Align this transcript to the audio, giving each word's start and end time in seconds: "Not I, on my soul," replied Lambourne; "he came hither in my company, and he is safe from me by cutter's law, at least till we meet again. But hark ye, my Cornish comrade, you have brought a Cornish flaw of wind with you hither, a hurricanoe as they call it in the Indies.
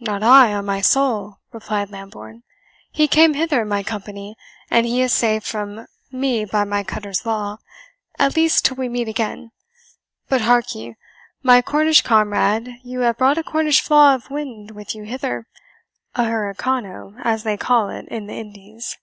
"Not 0.00 0.22
I, 0.22 0.54
on 0.54 0.64
my 0.64 0.80
soul," 0.80 1.40
replied 1.52 1.90
Lambourne; 1.90 2.42
"he 2.90 3.06
came 3.06 3.34
hither 3.34 3.60
in 3.60 3.68
my 3.68 3.82
company, 3.82 4.34
and 4.70 4.86
he 4.86 5.02
is 5.02 5.12
safe 5.12 5.44
from 5.44 5.86
me 6.10 6.46
by 6.46 6.82
cutter's 6.84 7.26
law, 7.26 7.58
at 8.18 8.34
least 8.34 8.64
till 8.64 8.78
we 8.78 8.88
meet 8.88 9.08
again. 9.08 9.50
But 10.26 10.40
hark 10.40 10.74
ye, 10.74 10.94
my 11.42 11.60
Cornish 11.60 12.00
comrade, 12.00 12.78
you 12.82 13.00
have 13.00 13.18
brought 13.18 13.36
a 13.36 13.42
Cornish 13.44 13.82
flaw 13.82 14.14
of 14.14 14.30
wind 14.30 14.70
with 14.70 14.94
you 14.94 15.02
hither, 15.02 15.46
a 16.14 16.24
hurricanoe 16.24 17.16
as 17.22 17.42
they 17.42 17.58
call 17.58 17.90
it 17.90 18.08
in 18.08 18.26
the 18.26 18.34
Indies. 18.38 18.96